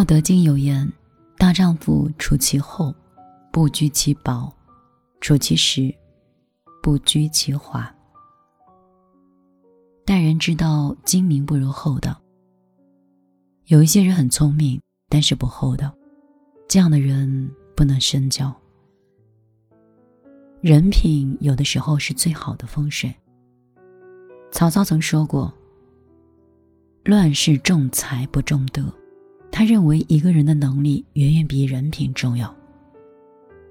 [0.00, 0.90] 道德经有言
[1.36, 2.94] ：“大丈夫处其厚，
[3.52, 4.50] 不居其薄；
[5.20, 5.94] 处其实，
[6.82, 7.94] 不居其华。”
[10.06, 12.18] 待人之道，精明不如厚道。
[13.66, 14.80] 有一些人很聪明，
[15.10, 15.94] 但是不厚道，
[16.66, 18.50] 这样的人不能深交。
[20.62, 23.14] 人品有的时候是最好的风水。
[24.50, 25.52] 曹操曾说过
[27.04, 28.90] ：“乱世重财不重德。”
[29.52, 32.54] 他认为一个人的能力远远比人品重要。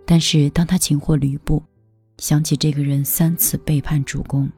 [0.06, 1.62] 但是当他擒获吕布，
[2.18, 4.50] 想起这个人三次背叛主公。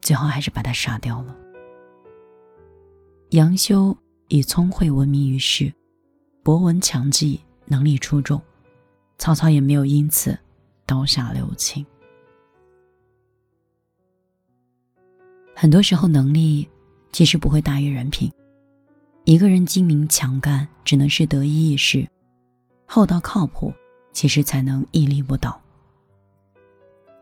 [0.00, 1.36] 最后还是把他杀掉了。
[3.30, 3.94] 杨修
[4.28, 5.70] 以聪慧闻名于世，
[6.42, 8.40] 博闻强记，能力出众，
[9.18, 10.38] 曹操也没有因此
[10.86, 11.84] 刀下留情。
[15.54, 16.66] 很多时候，能力
[17.12, 18.32] 其实不会大于人品。
[19.28, 22.08] 一个人精明强干，只能是得意一时；
[22.86, 23.70] 厚道靠谱，
[24.10, 25.60] 其实才能屹立不倒。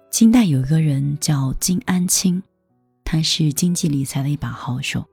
[0.08, 2.40] 清代有一个人叫金安清。
[3.02, 5.04] 他是经济理财的一把好手，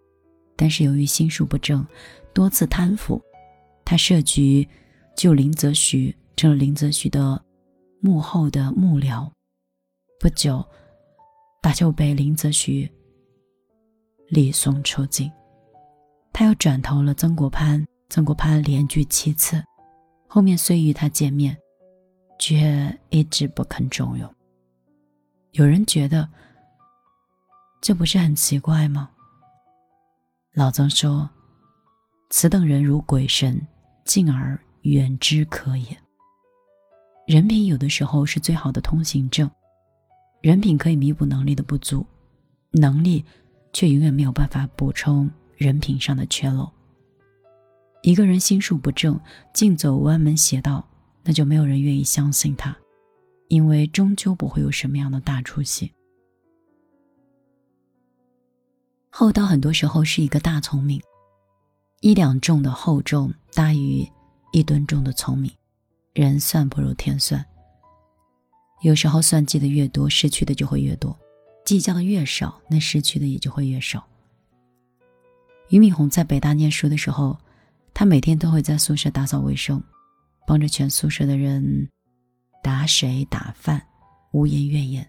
[0.55, 1.83] 但是由于心术不正，
[2.31, 3.19] 多次贪腐，
[3.83, 4.67] 他设局
[5.15, 7.43] 救林则徐，成了林则徐的
[8.01, 9.27] 幕后的幕僚。
[10.19, 10.63] 不久，
[11.63, 12.87] 他就被林则徐
[14.27, 15.31] 立松出境。
[16.33, 19.63] 他又转投了曾国藩，曾国藩连拒七次，
[20.27, 21.55] 后面虽与他见面，
[22.39, 24.35] 却一直不肯重用。
[25.51, 26.27] 有人觉得。
[27.85, 29.09] 这不是很奇怪吗？
[30.53, 31.29] 老曾说
[32.31, 33.59] ：“此等人如鬼神，
[34.05, 35.87] 敬而远之可也。”
[37.27, 39.51] 人品有的时候是最好的通行证，
[40.41, 42.05] 人品可以弥补能力的不足，
[42.71, 43.25] 能力
[43.73, 46.69] 却永远没有办法补充人品上的缺漏。
[48.01, 49.19] 一个人心术不正，
[49.53, 50.85] 尽走歪门邪道，
[51.23, 52.75] 那就没有人愿意相信他，
[53.47, 55.91] 因为终究不会有什么样的大出息。
[59.09, 61.01] 厚道很多时候是一个大聪明，
[62.01, 64.05] 一两重的厚重大于
[64.51, 65.51] 一吨重的聪明。
[66.13, 67.43] 人算不如天算，
[68.81, 71.15] 有时候算计的越多，失去的就会越多；
[71.65, 74.05] 计较的越少，那失去的也就会越少。
[75.69, 77.37] 俞敏洪在北大念书的时候，
[77.93, 79.81] 他每天都会在宿舍打扫卫生，
[80.45, 81.89] 帮着全宿舍的人
[82.61, 83.81] 打水打饭，
[84.31, 85.07] 无言怨言。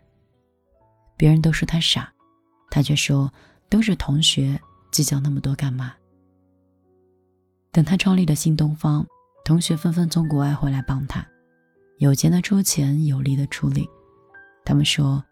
[1.16, 2.12] 别人都说他傻，
[2.70, 3.32] 他却说。
[3.70, 4.60] 都是同学，
[4.92, 5.94] 计较那么多干嘛？
[7.72, 9.04] 等他创立了新东方，
[9.44, 11.26] 同学纷纷从国外回来帮他，
[11.98, 13.88] 有钱的出钱，有力的出力。
[14.64, 15.24] 他们说：“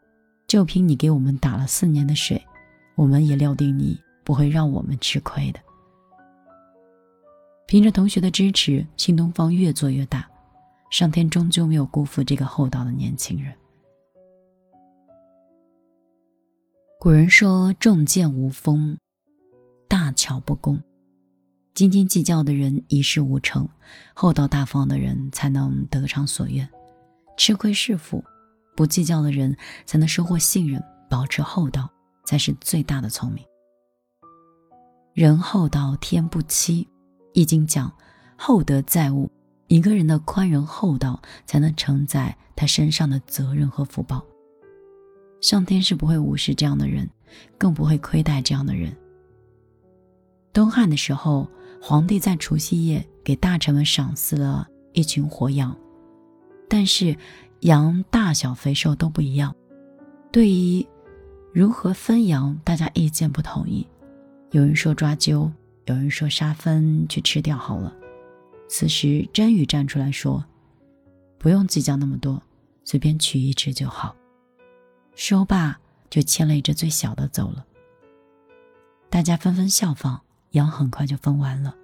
[0.48, 2.42] 就凭你给我们打了四年的水，
[2.96, 5.60] 我们也料定你不会让我们吃亏的。”
[7.66, 10.28] 凭着同学的支持，新东方越做越大，
[10.90, 13.54] 上天终究没有辜负这个厚道的年轻人。
[17.00, 18.96] 古人说：“重剑无锋，
[19.88, 20.80] 大巧不工。”
[21.74, 23.66] 斤斤计较的人一事无成，
[24.14, 26.68] 厚道大方的人才能得偿所愿。
[27.38, 28.22] 吃亏是福，
[28.76, 29.56] 不计较的人
[29.86, 30.82] 才能收获信任。
[31.08, 31.90] 保持厚道，
[32.24, 33.44] 才是最大的聪明。
[35.14, 36.88] 人厚道，天不欺。
[37.34, 37.92] 易经讲
[38.36, 39.30] ：“厚德载物。”
[39.68, 44.24] 一个人的宽容厚道，才能承载他身上的责任和福报。
[45.42, 47.08] 上天是不会无视这样的人，
[47.58, 48.94] 更不会亏待这样的人。
[50.52, 51.46] 东汉的时候，
[51.80, 55.76] 皇帝在除夕夜给大臣们赏赐了一群活羊，
[56.68, 57.16] 但是
[57.60, 59.54] 羊大小肥瘦都不一样。
[60.30, 60.86] 对于
[61.52, 63.86] 如何分羊，大家意见不统一。
[64.52, 65.50] 有人说抓阄，
[65.86, 67.90] 有人说杀分去吃掉好了。
[68.68, 70.44] 此时甄宇站出来说
[71.38, 72.40] ：“不用计较那么多，
[72.84, 74.14] 随便取一只就好。”
[75.16, 75.80] 说罢，
[76.10, 77.64] 就牵了一只最小的走了。
[79.08, 80.20] 大家纷纷效仿，
[80.50, 81.74] 羊很快就分完了。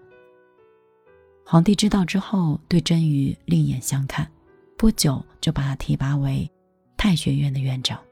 [1.47, 4.31] 皇帝知道之后，对甄宇另眼相看，
[4.77, 6.51] 不久就把他提拔为
[6.99, 7.99] 太学院的院长。《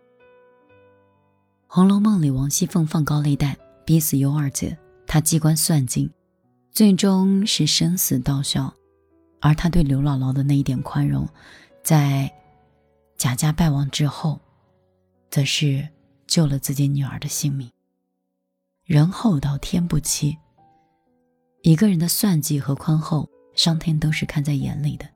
[1.67, 3.55] 红楼梦》里，王熙凤放高利贷，
[3.87, 6.11] 逼死尤二姐，她机关算尽，
[6.71, 8.71] 最终是生死道消。
[9.41, 11.27] 而她对刘姥姥的那一点宽容，
[11.83, 12.31] 在
[13.17, 14.39] 贾家败亡之后。
[15.29, 15.87] 则是
[16.27, 17.71] 救了自己女儿的性命。
[18.85, 20.39] 人厚道，天不欺。
[21.63, 25.07] 一个人的算计和宽厚，上天都是看在眼里的。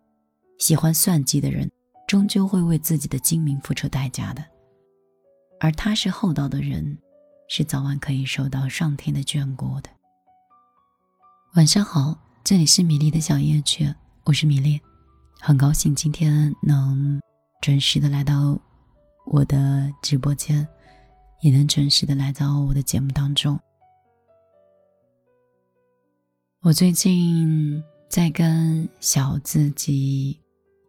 [0.58, 1.70] 喜欢算计的人，
[2.06, 4.44] 终究会为自己的精明付出代价的。
[5.58, 6.99] 而他是厚道的人，
[7.52, 9.91] 是早晚可以受到上天的眷顾的。
[11.55, 12.17] 晚上好。
[12.44, 13.93] 这里是米粒的小夜曲，
[14.25, 14.81] 我是米粒，
[15.41, 17.20] 很高兴今天能
[17.61, 18.56] 准时的来到
[19.26, 20.67] 我的直播间，
[21.43, 23.58] 也能准时的来到我的节目当中。
[26.61, 30.41] 我最近在跟小自己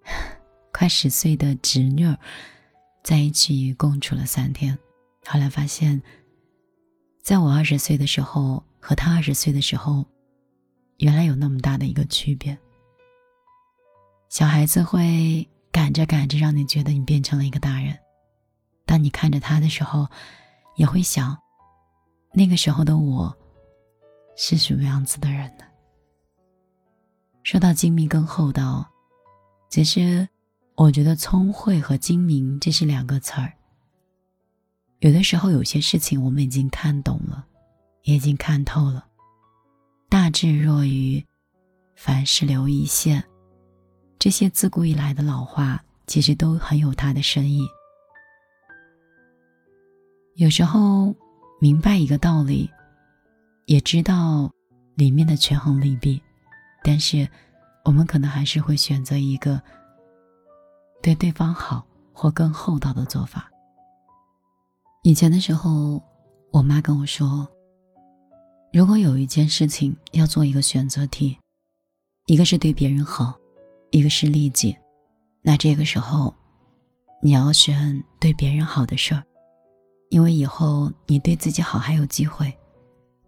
[0.72, 2.06] 快十岁的侄女
[3.04, 4.78] 在一起共处了三天，
[5.26, 6.02] 后来发现，
[7.22, 10.06] 在我二十岁的时候和他二十岁的时候。
[10.98, 12.56] 原来有那么大的一个区别。
[14.30, 17.98] 小孩子会赶着赶着，让你觉得你变成了一个大人。
[18.86, 20.08] 当你看着他的时候，
[20.76, 21.36] 也会想，
[22.34, 23.36] 那个时候的我，
[24.38, 25.66] 是什么样子的人呢？
[27.42, 28.88] 说到精明跟厚道，
[29.72, 30.30] 其实
[30.76, 33.52] 我觉得聪慧和精明这是两个词儿。
[35.02, 37.44] 有的时候有些事情我们已经看懂了，
[38.04, 39.08] 也已经看透了。
[40.08, 41.26] 大智若愚，
[41.96, 43.24] 凡事留一线。
[44.20, 47.68] 这些自古以来的老话，其实都很有它的深意。
[50.36, 51.16] 有时候
[51.60, 52.70] 明白一个道理，
[53.66, 54.52] 也知道
[54.94, 56.22] 里面的权衡利弊，
[56.84, 57.28] 但是
[57.84, 59.60] 我们可能还是会选择一个
[61.02, 61.84] 对对方好
[62.14, 63.51] 或更厚道的做法。
[65.04, 66.00] 以前的时候，
[66.52, 67.48] 我妈跟我说。
[68.72, 71.36] 如果有一件事情要做一个选择题，
[72.28, 73.34] 一个是对别人好，
[73.90, 74.78] 一个是利己，
[75.42, 76.32] 那这个时候，
[77.20, 79.24] 你要选对别人好的事儿，
[80.10, 82.56] 因为以后你对自己好还有机会，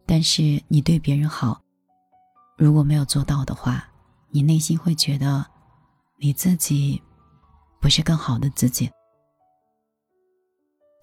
[0.05, 1.59] 但是你对别人好，
[2.55, 3.83] 如果没有做到的话，
[4.29, 5.43] 你内心会觉得
[6.19, 7.01] 你自己
[7.81, 8.87] 不是更好的自己。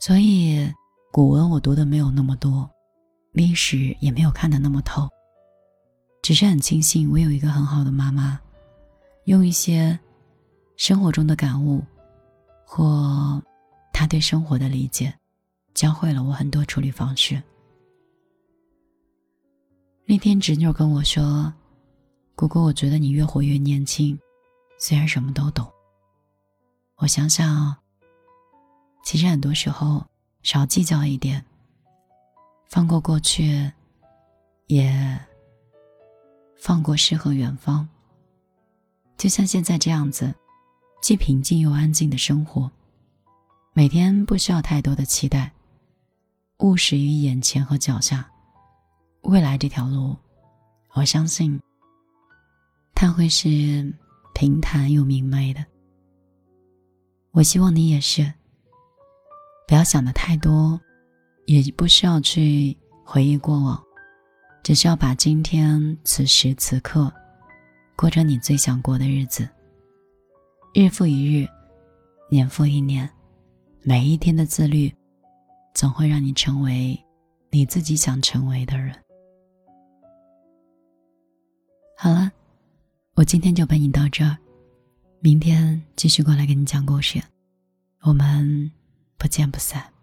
[0.01, 0.69] 所以
[1.13, 2.69] 古文我读的没有那么多。
[3.33, 5.09] 历史也没有看得那么透，
[6.21, 8.41] 只是很庆幸我有一个很好的妈妈，
[9.27, 9.97] 用一些
[10.77, 11.81] 生活中的感悟，
[12.67, 13.41] 或
[13.93, 15.15] 她对生活的理解，
[15.75, 17.41] 教会了我很多处理方式。
[20.07, 21.55] 那天侄女跟我说
[22.35, 24.19] ：“姑姑，我觉得你越活越年轻，
[24.77, 25.65] 虽然什么都懂。”
[26.99, 27.77] 我想想，
[29.03, 30.07] 其实很多时候
[30.43, 31.45] 少计较一点。
[32.69, 33.71] 放过过去，
[34.69, 35.19] 也
[36.57, 37.89] 放过诗和远方。
[39.17, 40.33] 就像现在这样子，
[41.03, 42.71] 既平静又安静的生活，
[43.73, 45.53] 每天不需要太多的期待，
[46.59, 48.31] 务实于眼前和脚下。
[49.23, 50.17] 未来这条路，
[50.95, 51.61] 我相信，
[52.95, 53.93] 它会是
[54.33, 55.67] 平坦又明媚的。
[57.33, 58.33] 我希望你也是，
[59.71, 60.79] 不要想的太多。
[61.47, 63.81] 也不需要去回忆过往，
[64.63, 67.13] 只需要把今天此时此刻
[67.97, 69.49] 过着你最想过的日子。
[70.75, 71.49] 日复一日，
[72.31, 73.09] 年复一年，
[73.83, 74.93] 每一天的自律，
[75.75, 76.97] 总会让你成为
[77.51, 78.95] 你自己想成为的人。
[81.97, 82.31] 好了，
[83.15, 84.37] 我今天就陪你到这儿，
[85.19, 87.21] 明天继续过来给你讲故事，
[88.03, 88.71] 我们
[89.21, 90.00] 不见不散。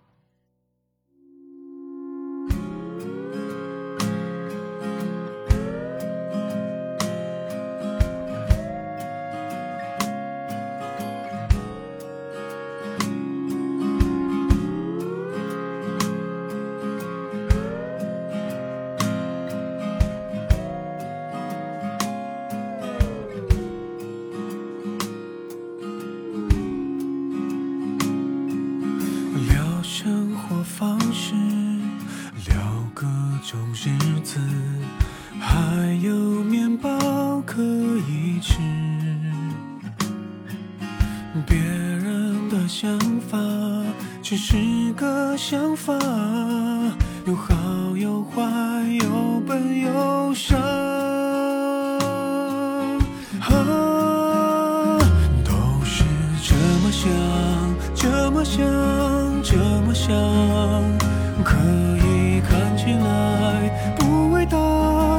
[60.07, 60.15] 想，
[61.43, 61.57] 可
[61.97, 64.57] 以看起来不伟大，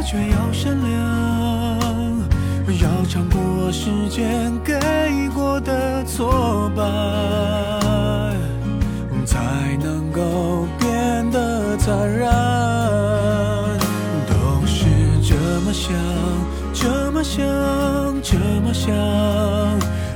[0.00, 0.88] 却要善良，
[2.80, 4.73] 要尝过时间给
[5.35, 6.83] 过的挫败。
[9.26, 12.30] 才能够变得坦然，
[14.26, 14.87] 都是
[15.23, 15.35] 这
[15.66, 15.92] 么想，
[16.73, 17.45] 这么想，
[18.23, 18.90] 这么想，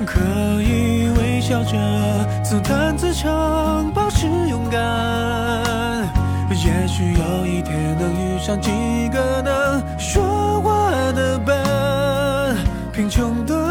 [0.06, 0.18] 可
[0.62, 1.76] 以微笑着
[2.42, 3.92] 自弹自唱，
[8.44, 12.56] 像几个能说话的伴，
[12.92, 13.61] 贫穷的。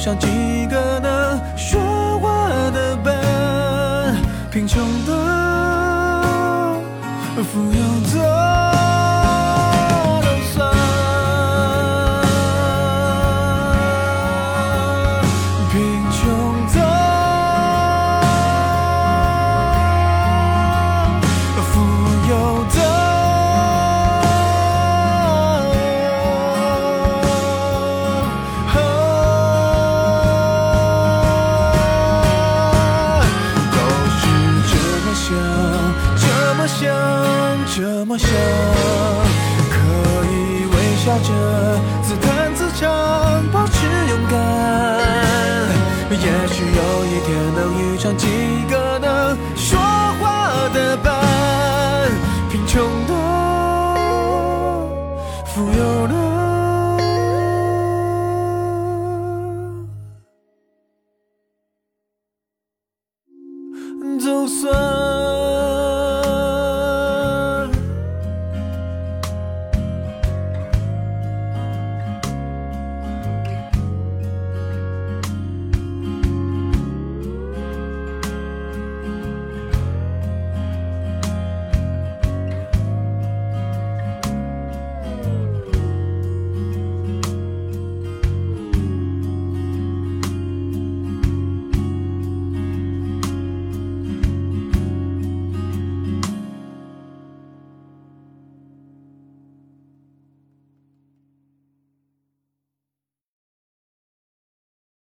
[0.00, 1.78] 像几个能说
[2.20, 4.16] 话的人
[4.50, 5.12] 贫穷的
[7.44, 8.39] 富有的
[55.52, 56.39] 富有的